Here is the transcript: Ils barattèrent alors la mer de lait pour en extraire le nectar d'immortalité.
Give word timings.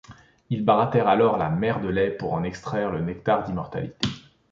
Ils 0.49 0.65
barattèrent 0.65 1.07
alors 1.07 1.37
la 1.37 1.51
mer 1.51 1.79
de 1.79 1.87
lait 1.87 2.09
pour 2.09 2.33
en 2.33 2.43
extraire 2.43 2.89
le 2.91 3.01
nectar 3.01 3.43
d'immortalité. 3.43 4.07